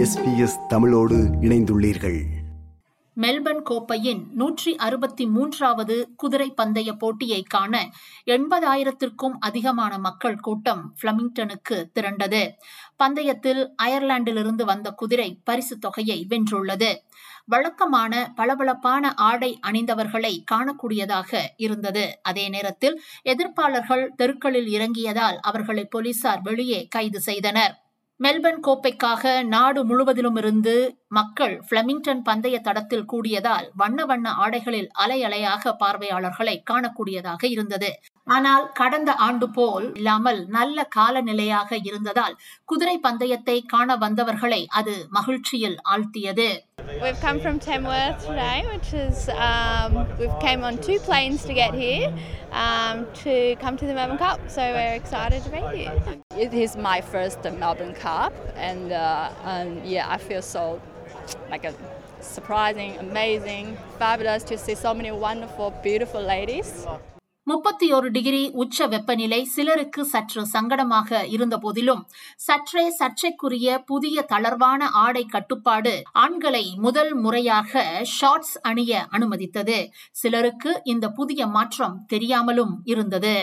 [0.00, 2.24] SBS தமிழோடு இணைந்துள்ளீர்கள்.
[3.20, 7.90] Melbourne கோப்பையின் நூற்றி அறுபத்தி மூன்றாவது குதிரை பந்தய போட்டியை காண
[8.26, 12.50] எண்பதாயிரத்திற்கும் அதிகமான மக்கள் கூட்டம் பிளமிங்டனுக்கு திரண்டது.
[12.96, 16.94] பந்தயத்தில் அயர்லாந்திலிருந்து வந்த குதிரை பரிசு தொகையை வென்றுள்ளது.
[17.46, 22.18] வழக்கமான பளபளப்பான ஆடை அணிந்தவர்களை காணக்கூடியதாக இருந்தது.
[22.22, 27.84] அதே நேரத்தில் எதிர்ப்பாளர்கள் தெருக்களில் இறங்கியதால் அவர்களை போலீசார் வெளியே கைது செய்தனர்.
[28.20, 30.74] மெல்பர்ன் கோப்பைக்காக நாடு முழுவதிலும் இருந்து
[31.08, 37.90] மக்கள் பிளமிங்டன் பந்தய தடத்தில் கூடியதால் வண்ண வண்ண ஆடைகளில் அலை அலையாக பார்வையாளர்களை காணக்கூடியதாக இருந்தது.
[38.26, 46.48] ஆனால் கடந்த ஆண்டு போல் இல்லாமல் நல்ல காலநிலையாக இருந்ததால் குதிரை பந்தயத்தை காண வந்தவர்களை அது மகிழ்ச்சியில் ஆழ்த்தியது.
[47.02, 51.72] We've come from Tamworth today, which is um, we've came on two planes to get
[51.74, 52.12] here
[52.52, 54.40] um, to come to the Melbourne Cup.
[54.48, 56.02] So we're excited to be here.
[56.36, 60.80] It is my first Melbourne Cup, and, uh, and yeah, I feel so
[61.50, 61.74] like a
[62.20, 66.86] surprising, amazing, fabulous to see so many wonderful, beautiful ladies.
[67.50, 72.02] முப்பத்தி ஒரு degree உச்ச வெப்பநிலை சிலருக்கு சற்று சங்கடமாக இருந்த போதிலும்
[72.46, 77.82] சற்றே சர்ச்சைக்குரிய புதிய தளர்வான ஆடை கட்டுப்பாடு ஆண்களை முதல் முறையாக
[78.16, 79.78] ஷார்ட்ஸ் அணிய அனுமதித்தது
[80.22, 83.34] சிலருக்கு இந்த புதிய மாற்றம் தெரியாமலும் இருந்தது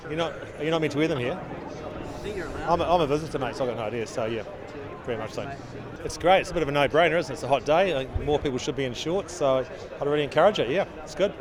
[0.00, 1.36] You're not, you're not meant to wear them here?
[2.70, 4.06] I'm a, I'm a visitor, mate, so I've got no idea.
[4.06, 4.42] So, yeah,
[5.06, 5.42] very much so.
[6.04, 6.40] It's great.
[6.42, 7.36] It's a bit of a no brainer, isn't it?
[7.36, 7.84] It's a hot day.
[7.94, 9.48] I think more people should be in shorts, so
[9.98, 10.68] I'd really encourage it.
[10.70, 11.32] Yeah, it's good.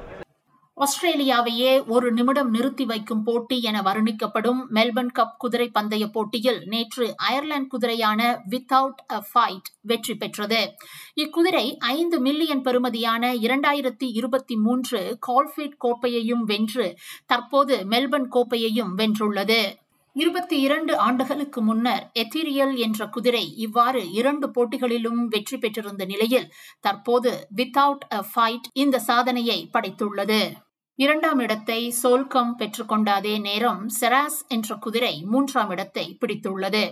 [0.84, 7.72] ஆஸ்திரேலியாவையே ஒரு நிமிடம் நிறுத்தி வைக்கும் போட்டி என வர்ணிக்கப்படும் Melbourne cup குதிரை பந்தய போட்டியில் நேற்று அயர்லாந்து
[7.74, 10.62] குதிரையான வித்தவுட் அ ஃபைட் வெற்றி பெற்றது.
[11.16, 16.88] இக்குதிரை ஐந்து மில்லியன் பெறுமதியான இரண்டாயிரத்தி இருபத்தி மூன்று கால்ஃபீட் கோப்பையையும் வென்று
[17.26, 19.62] தற்போது மெல்பர்ன் கோப்பையையும் வென்றுள்ளது.
[20.16, 28.06] இருபத்தி இரண்டு ஆண்டுகளுக்கு முன்னர் எத்திரியல் என்ற குதிரை இவ்வாறு இரண்டு போட்டிகளிலும் வெற்றி பெற்றிருந்த நிலையில் தற்போது வித்தவுட்
[28.10, 30.42] அ ஃபைட் இந்த சாதனையை படைத்துள்ளது.
[30.96, 36.92] இரண்டாம் இடத்தை சோல்கம் பெற்றுக்கொண்ட அதே நேரம் செராஸ் என்ற குதிரை மூன்றாம் இடத்தை பிடித்துள்ளது.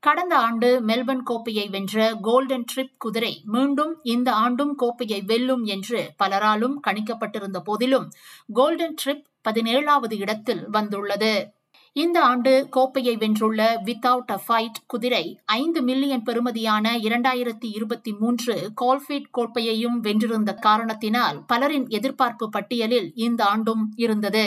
[0.00, 6.76] கடந்த ஆண்டு மெல்பர்ன் கோப்பையை வென்ற கோல்டன் ட்ரிப் குதிரை மீண்டும் இந்த ஆண்டும் கோப்பையை வெல்லும் என்று பலராலும்
[6.86, 8.08] கணிக்கப்பட்டிருந்த போதிலும்
[8.52, 11.55] கோல்டன் ட்ரிப் பதினேழாவது இடத்தில் வந்துள்ளது.
[11.96, 19.30] இந்த ஆண்டு கோப்பையை வென்றுள்ள வித்தவுட் அ ஃபைட் குதிரை ஐந்து மில்லியன் பெறுமதியான இரண்டாயிரத்தி இருபத்தி மூன்று கோல்ஃபீட்
[19.38, 24.44] கோப்பையையும் வென்றிருந்த காரணத்தினால் பலரின் எதிர்பார்ப்பு பட்டியலில் இந்த ஆண்டும் இருந்தது.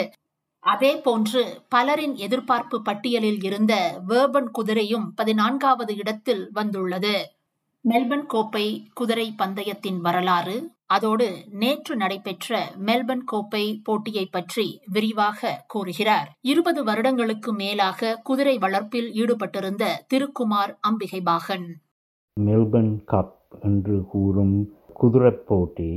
[0.64, 3.74] அதே போன்று பலரின் எதிர்பார்ப்பு பட்டியலில் இருந்த
[4.08, 7.16] வேர்பன் குதிரையும் பதினான்காவது இடத்தில் வந்துள்ளது.
[7.86, 10.58] மெல்பர்ன் கோப்பை குதிரை பந்தயத்தின் வரலாறு
[10.90, 11.28] அதோடு
[11.62, 16.30] நேற்று நடைபெற்ற மெல்பர்ன் கோப்பை போட்டியை பற்றி விரிவாக கூறுகிறார்.
[16.42, 21.68] இருபது வருடங்களுக்கு மேலாக குதிரை வளர்ப்பில் ஈடுபட்டிருந்த திருக்குமார் அம்பிகை பாகன்
[22.38, 24.58] மெல்பர்ன் கப் என்று கூறும்
[24.94, 25.92] குதிரை போட்டி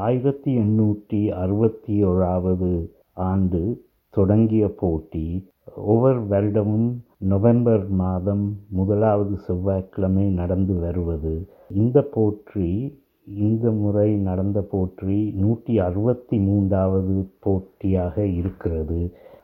[0.00, 2.70] ஆயிரத்தி எண்ணூற்றி அறுபத்தி ஓராவது
[3.28, 3.62] ஆண்டு
[4.14, 5.26] தொடங்கிய போட்டி
[5.92, 11.34] ஒவ்வொரு வருடமும் நவம்பர் மாதம் முதலாவது செவ்வாய்க்கிழமை நடந்து வருவது.
[11.74, 12.70] இந்த போற்றி
[13.26, 19.00] இந்த முறை நடந்த போற்றி நூற்றி அறுபத்தி மூன்றாவது போட்டியாக இருக்கிறது.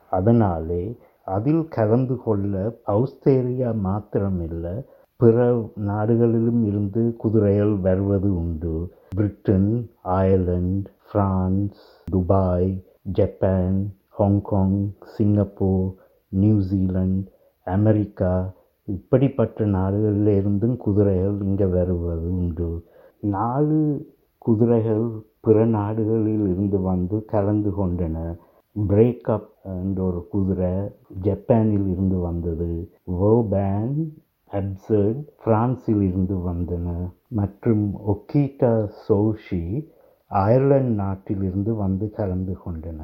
[0.09, 0.83] அதனாலே
[1.23, 4.85] அதில் கலந்து கொள்ள அவுஸ்திரேலியா மாத்திரமில்லை
[5.19, 8.93] பிற நாடுகளிலும் இருந்து குதிரைகள் வருவது உண்டு.
[9.09, 15.93] Britain Ireland France Dubai Japan Hong Kong Singapore
[16.29, 17.31] New Zealand
[17.63, 22.69] America இப்படிப்பட்ட நாடுகளிலிருந்தும் குதிரைகள் இங்கே வருவது உண்டு.
[23.23, 24.07] நாலு
[24.37, 28.37] குதிரைகள் பிற நாடுகளில் இருந்து வந்து கலந்து கொண்டன.
[28.87, 30.89] பிரேக்கப் என்ற ஒரு குதிரை
[31.21, 32.89] ஜப்பானில் இருந்து வந்தது.
[33.11, 33.93] வோபேன்
[34.51, 36.87] அப்சர்ட் பிரான்சில் இருந்து வந்தன.
[37.27, 39.87] மற்றும் ஒக்கீட்டா சோஷி
[40.27, 43.01] அயர்லாந்து நாட்டிலிருந்து வந்து கலந்து கொண்டன.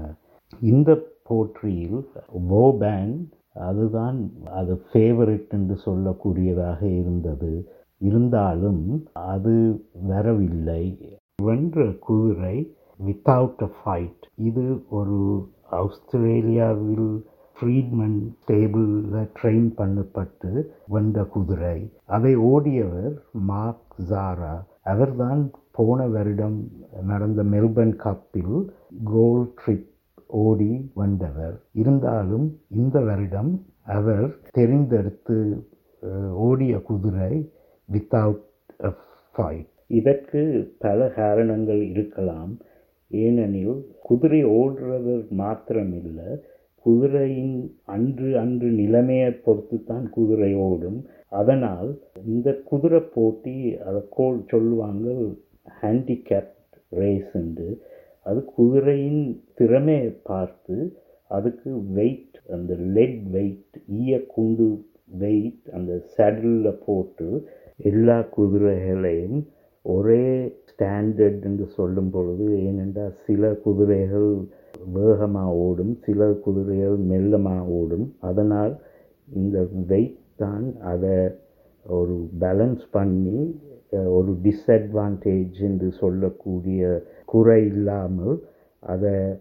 [0.62, 2.10] இந்த போற்றியில்
[2.50, 7.52] வோபேன் அதுதான் அது ஃபேவரட் என்று சொல்லக்கூடியதாக இருந்தது.
[8.02, 8.84] இருந்தாலும்
[9.34, 9.56] அது
[10.12, 10.84] வரவில்லை.
[11.44, 12.56] வென்ற குதிரை
[13.00, 15.20] வித்தவுட் அ ஃபைட் இது ஒரு
[15.82, 17.10] ஆஸ்திரேலியாவில்
[17.58, 18.18] ஃப்ரீட்மன்
[18.50, 20.52] டேபிளில் ட்ரெயின் பண்ணப்பட்டு
[20.88, 21.78] வென்ற குதிரை.
[22.08, 23.14] அதை ஓடியவர்
[23.50, 24.54] மார்க் ஜாரா
[24.94, 25.42] அவர்தான்
[25.78, 26.58] போன வருடம்
[27.04, 28.56] நடந்த மெல்பர்ன் கப்பில்
[29.04, 29.88] கோல் ட்ரிப்
[30.44, 31.56] ஓடி வந்தவர்.
[31.82, 32.48] இருந்தாலும்
[32.80, 33.52] இந்த வருடம்
[33.98, 34.26] அவர்
[34.58, 35.38] தெரிந்தெடுத்து
[36.48, 37.34] ஓடிய குதிரை
[37.90, 38.46] வித்தவுட்
[38.80, 38.90] அ
[39.36, 40.42] ஃபைட் இதற்கு
[40.78, 42.52] பல காரணங்கள் இருக்கலாம்.
[43.12, 46.30] ஏனெனில் குதிரை ஓடுறவர் மாத்திரமில்லை
[46.86, 47.56] குதிரையின்
[47.94, 51.00] அன்று அன்று நிலைமையை பொறுத்து தான் குதிரை ஓடும்.
[51.32, 51.90] அதனால்
[52.26, 53.56] இந்த குதிரை போட்டி
[53.88, 55.08] அதை கோல் சொல்லுவாங்க
[55.82, 56.54] ஹேண்டிகேப்
[56.92, 57.70] ரேஸ் என்று
[58.26, 59.24] அது குதிரையின்
[59.60, 60.78] திறமையை பார்த்து
[61.32, 64.68] அதுக்கு வெயிட் அந்த லெட் வெயிட் ஈய குண்டு
[65.22, 67.28] வெயிட் அந்த சேடலில் போட்டு
[67.80, 69.48] எல்லா குதிரைகளையும்
[69.82, 74.48] ஒரே ஸ்டாண்டர்ட் என்று சொல்லும் பொழுது ஏனென்றால் சில குதிரைகள்
[74.94, 78.16] வேகமாக ஓடும் சில குதிரைகள் மெல்லமாக ஓடும்.
[78.20, 78.80] அதனால்
[79.28, 81.32] இந்த வெயிட் தான் அதை
[81.86, 83.60] ஒரு பேலன்ஸ் பண்ணி
[83.92, 88.44] ஒரு டிஸ்அட்வான்டேஜ் என்று சொல்லக்கூடிய குறை இல்லாமல்
[88.80, 89.40] அதை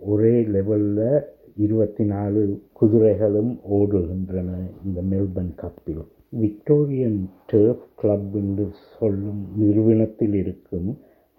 [0.00, 1.24] ஒரே லெவலில்
[1.56, 4.50] இருபத்தி நாலு குதிரைகளும் ஓடுகின்றன
[4.84, 8.66] இந்த மெல்பர்ன் கப்பில் விக்டோரியன் டர்ஃப் கிளப் என்று
[8.98, 10.88] சொல்லும் நிறுவனத்தில் இருக்கும்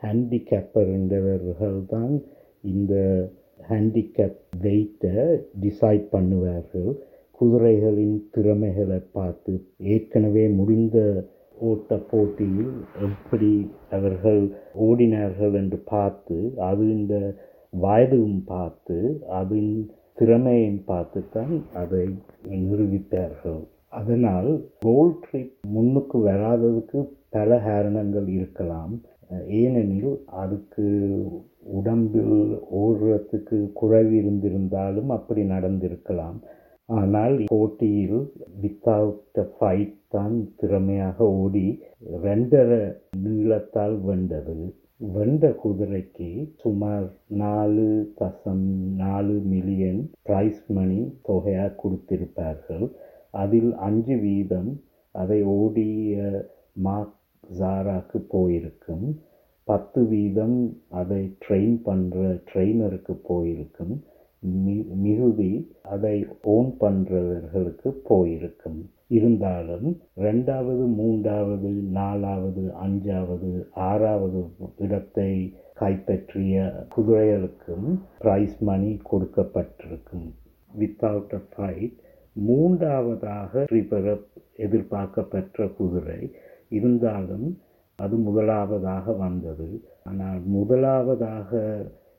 [0.01, 2.13] ஹேண்டிகேப்பர் என்றவர்கள் தான்
[2.73, 2.93] இந்த
[3.69, 5.15] ஹேண்டிகேப் வெயிட்டை
[5.63, 6.91] டிசைட் பண்ணுவார்கள்.
[7.41, 9.53] குதிரைகளின் திறமைகளை பார்த்து
[9.93, 10.97] ஏற்கனவே முடிந்த
[11.69, 12.73] ஓட்ட போட்டியில்
[13.07, 13.51] எப்படி
[13.89, 14.41] அவர்கள்
[14.87, 16.37] ஓடினார்கள் என்று பார்த்து
[16.69, 17.15] அது இந்த
[17.73, 18.97] வயதும் பார்த்து
[19.39, 19.73] அதன்
[20.17, 22.03] திறமையும் பார்த்து தான் அதை
[22.63, 23.61] நிரூபித்தார்கள்.
[23.99, 24.49] அதனால்
[24.85, 26.99] ரோல் ட்ரிப் முன்னுக்கு வராததுக்கு
[27.35, 28.93] பல காரணங்கள் இருக்கலாம்.
[29.61, 30.11] ஏனெனில்
[30.41, 30.85] அதுக்கு
[31.77, 32.35] உடம்பில்
[32.81, 36.37] ஓடுறதுக்கு குறைவு இருந்திருந்தாலும் அப்படி நடந்திருக்கலாம்.
[36.97, 38.19] ஆனால் போட்டியில்
[38.61, 41.67] வித்தவுட் ஃபைட் தான் திறமையாக ஓடி
[42.25, 42.81] ரெண்டரை
[43.25, 44.57] நீளத்தால் வென்றது.
[45.15, 46.27] வென்ற குதிரைக்கு
[46.61, 47.07] சுமார்
[47.41, 47.87] நாலு
[48.19, 48.67] தசம்
[49.01, 50.99] நாலு மில்லியன் பிரைஸ் மணி
[51.29, 52.85] தொகையாக கொடுத்திருப்பார்கள்.
[53.33, 54.81] அதில் அஞ்சு வீதம்
[55.11, 56.41] அதை ஓடிய
[56.73, 57.15] மார்க்
[57.59, 59.19] ஜாராக்கு போயிருக்கும்.
[59.63, 64.03] பத்து வீதம் அதை ட்ரெயின் பண்ணுற ட்ரெயினருக்கு போயிருக்கும்.
[64.47, 68.89] மி- மிகுதி அதை ஓன் பண்ணுறவர்களுக்கு போயிருக்கும்.
[69.07, 74.45] இருந்தாலும் ரெண்டாவது மூன்றாவது நாலாவது அஞ்சாவது ஆறாவது
[74.77, 80.33] இடத்தை கைப்பற்றிய குதிரைகளுக்கும் பிரைஸ் மணி கொடுக்கப்பட்டிருக்கும்.
[80.79, 82.01] வித்தவுட் அ ஃபைட்
[82.33, 84.21] மூன்றாவதாக ஸ்ரீபெற
[84.55, 86.35] எதிர்பார்க்கப்பெற்ற குதிரை
[86.69, 87.61] இருந்தாலும்
[87.95, 89.85] அது முதலாவதாக வந்தது.
[90.03, 91.51] ஆனால் முதலாவதாக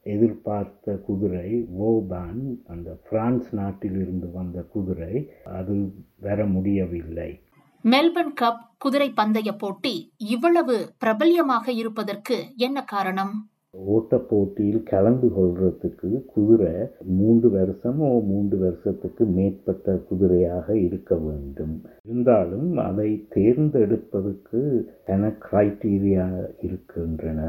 [0.02, 7.40] எதிர்பார்த்த குதிரை வோபான் அந்த பிரான்ஸ் நாட்டிலிருந்து வந்த குதிரை அது வர முடியவில்லை.
[7.84, 13.50] மெல்பர்ன் கப் குதிரை பந்தய போட்டி இவ்வளவு பிரபல்யமாக இருப்பதற்கு என்ன காரணம்?
[13.74, 16.74] ஓட்டப் போட்டியில் கலந்து கொள்றதுக்கு குதிரை
[17.18, 21.74] மூன்று வருஷமோ மூன்று வருஷத்துக்கு மேற்பட்ட குதிரையாக இருக்க வேண்டும்.
[22.08, 24.60] இருந்தாலும் அதை தேர்ந்தெடுப்பதற்கு
[25.06, 26.26] என கிரைட்டீரியா
[26.60, 27.40] இருக்கின்றன.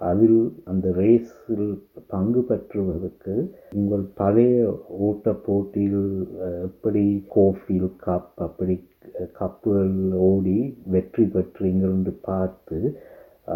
[0.00, 1.70] அதில் அந்த ரேஸில்
[2.06, 3.34] பங்கு பெற்றுவதற்கு
[3.74, 4.58] உங்கள் பழைய
[5.06, 6.04] ஓட்ட போட்டியில்
[6.62, 8.76] எப்படி கோஃபீல் கப் அப்படி
[9.38, 9.96] கப்புகள்
[10.28, 12.78] ஓடி வெற்றி பெற்றீங்கள் என்று பார்த்து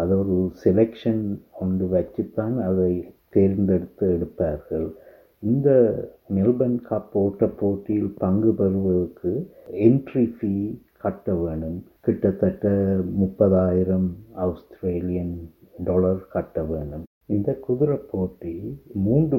[0.01, 1.23] அது ஒரு செலெக்ஷன்
[1.59, 2.91] ஒன்று வச்சுத்தான் அதை
[3.29, 4.87] தேர்ந்தெடுத்து எடுப்பார்கள்.
[5.43, 5.69] இந்த
[6.35, 9.31] மெல்பர்ன் கப் ஓட்ட போட்டியில் பங்கு பெறுவதற்கு
[9.87, 10.53] என்ட்ரி ஃபீ
[10.97, 12.67] கட்ட வேணும் கிட்டத்தட்ட
[13.21, 14.09] முப்பதாயிரம்
[14.45, 15.35] ஆஸ்திரேலியன்
[15.85, 18.53] டாலர் கட்ட வேணும் இந்த குதிரை போட்டி
[19.03, 19.37] மூன்று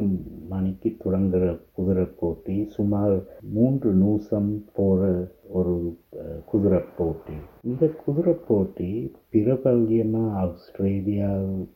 [0.49, 3.17] மணிக்கு தொடங்குகிற குதிரை போட்டி சுமார்
[3.57, 5.11] மூன்று நிமிஷம் போகிற
[5.49, 5.75] ஒரு
[6.47, 7.37] குதிரை போட்டி.
[7.63, 8.91] இந்த குதிரை போட்டி
[9.31, 11.67] பிரபல்யமாக ஆஸ்திரேலியாவில்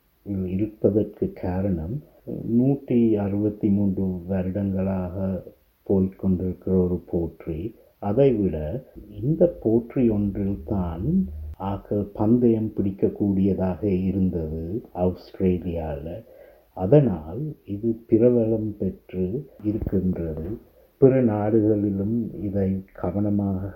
[0.55, 1.97] இருப்பதற்கு காரணம்
[2.59, 5.45] நூற்றி அறுபத்தி மூன்று வருடங்களாக
[5.87, 7.59] போய்க்கொண்டிருக்கிற ஒரு போற்றி.
[8.03, 8.57] அதைவிட
[9.23, 11.07] இந்த போற்றி ஒன்றில்தான்
[11.59, 14.63] ஆக பந்தயம் பிடிக்கக்கூடியதாக இருந்தது
[14.93, 16.25] ஆஸ்திரேலியாவில்
[16.77, 20.49] அதனால் இது பிரபலம் பெற்று இருக்கின்றது.
[21.01, 23.75] பிற நாடுகளிலும் இதை கவனமாக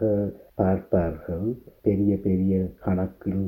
[0.55, 1.47] பார்ப்பார்கள்.
[1.83, 3.45] பெரிய பெரிய கணக்கில்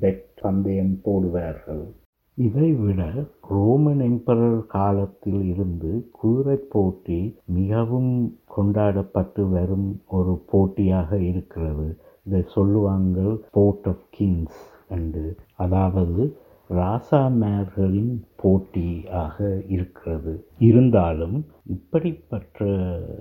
[0.00, 1.86] பெட் பந்தயம் போடுவார்கள்.
[2.34, 3.02] இதைவிட
[3.48, 8.12] ரோமன் எம்பரர் காலத்தில் இருந்து குதிரை போட்டி மிகவும்
[8.56, 11.88] கொண்டாடப்பட்டு வரும் ஒரு போட்டியாக இருக்கிறது.
[12.28, 15.24] இதை சொல்லுவாங்க ஸ்போர்ட் ஆஃப் கிங்ஸ் என்று.
[15.56, 16.22] அதாவது
[16.70, 19.36] ராசாமேர்களின் போட்டியாக
[19.68, 20.32] இருக்கிறது.
[20.68, 22.58] இருந்தாலும் இப்படிப்பட்ட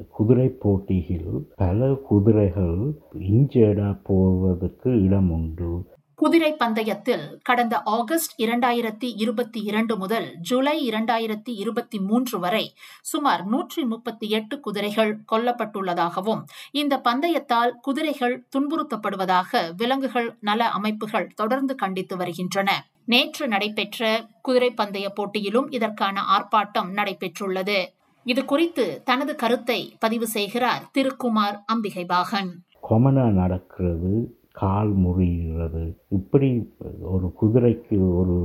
[0.09, 2.79] குதிரை போட்டியில் பல குதிரைகள்
[3.29, 5.71] இன்ஜேர்டாக போவதற்கு இடம் உண்டு
[6.19, 13.83] குதிரை பந்தயத்தில் கடந்த ஆகஸ்ட் இரண்டாயிரத்தி இருபத்தி இரண்டு முதல் ஜூலை இரண்டாயிரத்தி இருபத்தி மூன்று வரை சுமார் நூற்றி
[13.83, 22.69] முப்பத்தி எட்டு குதிரைகள் கொல்லப்பட்டுள்ளதாகவும் இந்த பந்தயத்தால் குதிரைகள் துன்புறுத்தப்படுவதாக விலங்குகள் நல அமைப்புகள் தொடர்ந்து கண்டித்து வருகின்றன.
[23.05, 27.85] நேற்று நடைபெற்ற குதிரை பந்தய போட்டியிலும் இதற்கான ஆர்ப்பாட்டம் நடைபெற்றுள்ளது.
[28.23, 32.51] இது குறித்து தனது கருத்தை பதிவு செய்கிறார் திருக்குமார் அம்பிகைபாகன்.
[32.89, 34.11] கொமனாக நடக்கிறது.
[34.61, 35.83] கால் முறிகிறது.
[36.17, 36.49] இப்படி
[37.13, 38.37] ஒரு குதிரைக்கு ஒரு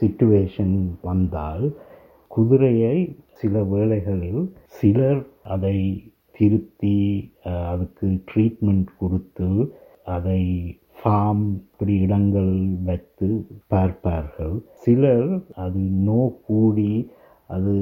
[0.00, 0.76] சுச்சுவேஷன்
[1.08, 1.66] வந்தால்
[2.30, 2.96] குதிரையை
[3.40, 4.42] சில வேளைகளில்
[4.78, 5.22] சிலர்
[5.54, 5.78] அதை
[6.38, 6.98] திருத்தி
[7.70, 9.48] அதுக்கு ட்ரீட்மெண்ட் கொடுத்து
[10.16, 10.42] அதை
[10.98, 12.52] ஃபார்ம் இப்படி இடங்கள்
[12.88, 13.28] வைத்து
[13.72, 14.56] பார்ப்பார்கள்.
[14.82, 15.30] சிலர்
[15.64, 16.92] அது நோ கூடி
[17.54, 17.72] அது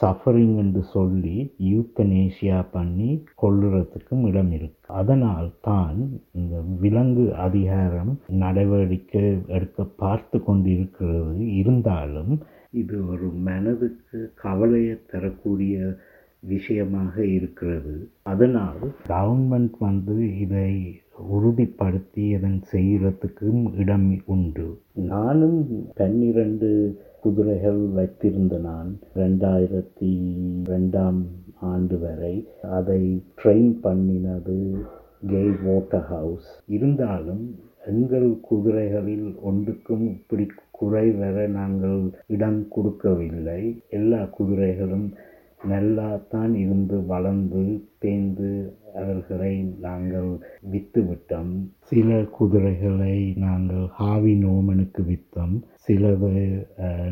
[0.00, 1.36] சஃபரிங் என்று சொல்லி
[1.70, 3.08] யூத்தனேஷியா பண்ணி
[3.42, 4.86] கொள்ளுறதுக்கும் இடம் இருக்கு.
[5.00, 5.98] அதனால் தான்
[6.40, 8.12] இந்த விலங்கு அதிகாரம்
[8.44, 9.24] நடவடிக்கை
[9.56, 11.34] எடுக்க பார்த்து கொண்டிருக்கிறது.
[11.60, 12.32] இருந்தாலும்
[12.82, 15.76] இது ஒரு மனதுக்கு கவலையை தரக்கூடிய
[16.52, 17.94] விஷயமாக இருக்கிறது.
[18.32, 20.72] அதனால் கவர்மெண்ட் வந்து இதை
[21.34, 24.66] உறுதிப்படுத்தி இதன் செய்கிறதுக்கும் இடம் உண்டு.
[25.12, 25.58] நானும்
[26.00, 26.70] பன்னிரண்டு
[27.22, 30.10] குதிரைகள் வைத்திருந்த நான் ரெண்டாயிரத்தி
[30.70, 31.20] ரெண்டாம்
[31.70, 32.34] ஆண்டு வரை
[32.70, 33.00] அதை
[33.42, 34.58] ட்ரெயின் பண்ணினது
[35.26, 37.44] கே வாட்டர் ஹவுஸ் இருந்தாலும்
[37.86, 43.62] எங்கள் குதிரைகளில் ஒன்றுக்கும் இப்படி குறை வர நாங்கள் இடம் கொடுக்கவில்லை.
[43.88, 45.08] எல்லா குதிரைகளும்
[45.64, 47.62] நல்லா தான் இருந்து வளர்ந்து
[47.98, 48.50] தேந்து
[48.94, 50.30] அவர்களை நாங்கள்
[50.70, 55.56] வித்து விட்டோம் சில குதிரைகளை நாங்கள் ஹாவி நோமனுக்கு விற்றோம்
[55.88, 56.32] சிலது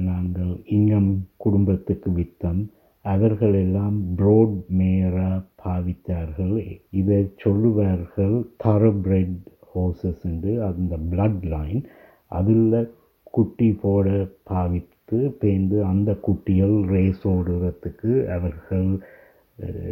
[0.00, 2.62] நாங்கள் இங்கம் குடும்பத்துக்கு விற்றோம்
[3.04, 6.54] அவர்கள் எல்லாம் புரோட் மேயராக பாவித்தார்கள்.
[6.90, 9.36] இதை சொல்லுவார்கள் தரபிரெட்
[9.74, 11.82] ஹோசஸ் என்று அந்த பிளட் லைன்.
[12.30, 12.92] அதில்
[13.30, 14.06] குட்டி போட
[14.42, 18.88] பாவித்து பேந்து அந்த குட்டிகள் ரேஸ் ஓடுறதுக்கு அவர்கள்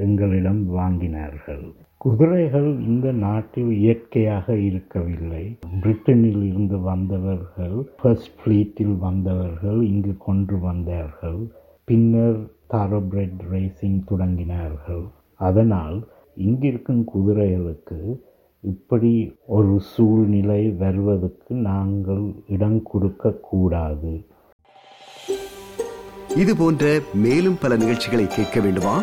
[0.00, 1.72] எங்களிடம் வாங்கினார்கள்.
[1.96, 5.58] குதிரைகள் இந்த நாட்டில் இயற்கையாக இருக்கவில்லை.
[5.80, 11.38] பிரிட்டனில் இருந்து வந்தவர்கள் ஃபர்ஸ்ட் ஃப்ளீட்டில் வந்தவர்கள் இங்கு கொண்டு வந்தார்கள்.
[11.84, 12.40] பின்னர்
[12.70, 15.10] தாரோபிரெட் ரேசிங் தொடங்கினார்கள்.
[15.34, 18.20] அதனால் இங்கிருக்கும் குதிரைகளுக்கு
[18.60, 24.26] இப்படி ஒரு சூழ்நிலை வருவதற்கு நாங்கள் இடம் கொடுக்க கூடாது.
[26.36, 29.02] இது போன்ற மேலும் பல நிகழ்ச்சிகளை கேட்க வேண்டுமா?